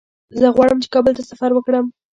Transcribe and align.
زه 0.39 0.47
غواړم 0.55 0.77
چې 0.83 0.87
کابل 0.93 1.13
ته 1.17 1.23
سفر 1.31 1.49
وکړم. 1.53 1.85